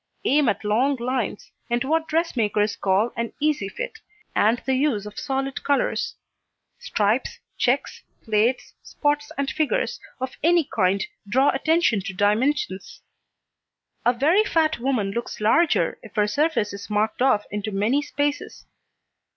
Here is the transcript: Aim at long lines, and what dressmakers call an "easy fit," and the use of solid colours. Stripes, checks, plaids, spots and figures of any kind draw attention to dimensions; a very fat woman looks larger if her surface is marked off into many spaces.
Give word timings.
Aim 0.25 0.49
at 0.49 0.63
long 0.63 0.95
lines, 0.95 1.51
and 1.69 1.83
what 1.83 2.07
dressmakers 2.07 2.75
call 2.75 3.13
an 3.15 3.33
"easy 3.39 3.69
fit," 3.69 3.99
and 4.33 4.57
the 4.65 4.73
use 4.73 5.05
of 5.05 5.19
solid 5.19 5.63
colours. 5.63 6.15
Stripes, 6.79 7.37
checks, 7.55 8.01
plaids, 8.23 8.73
spots 8.81 9.31
and 9.37 9.51
figures 9.51 9.99
of 10.19 10.37
any 10.41 10.63
kind 10.63 11.05
draw 11.27 11.51
attention 11.51 12.01
to 12.01 12.13
dimensions; 12.13 13.01
a 14.03 14.11
very 14.11 14.43
fat 14.43 14.79
woman 14.79 15.11
looks 15.11 15.39
larger 15.39 15.99
if 16.01 16.15
her 16.15 16.25
surface 16.25 16.73
is 16.73 16.89
marked 16.89 17.21
off 17.21 17.45
into 17.51 17.71
many 17.71 18.01
spaces. 18.01 18.65